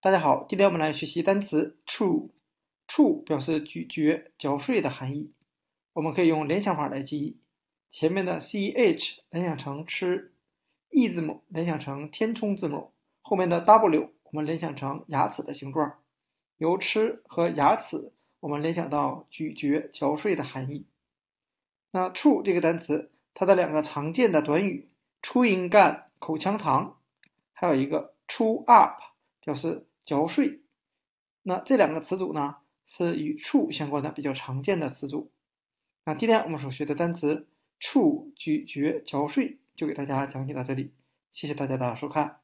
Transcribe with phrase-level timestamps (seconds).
[0.00, 2.30] 大家好，今天我们来学习单词 chew。
[2.86, 5.32] chew 表示咀嚼、嚼碎的含义。
[5.92, 7.40] 我们可以用联想法来记忆，
[7.90, 10.32] 前面的 ch 联想成吃
[10.90, 12.92] ，e 字母联想成填充字母，
[13.22, 15.98] 后面的 w 我们联想成牙齿的形状。
[16.58, 20.86] 由吃和牙齿，我们联想到咀嚼、嚼碎的含义。
[21.90, 24.88] 那 chew 这个单词，它的两个常见的短语
[25.22, 27.00] chewing gum 口香糖，
[27.52, 29.02] 还有一个 chew up
[29.40, 30.62] 表示嚼碎。
[31.42, 32.56] 那这两个词组呢，
[32.86, 35.30] 是与处相关的比较常见的词组。
[36.06, 37.46] 那今天我们所学的单词
[37.78, 40.94] 处咀嚼、嚼碎，就给大家讲解到这里，
[41.32, 42.40] 谢谢大家的收看。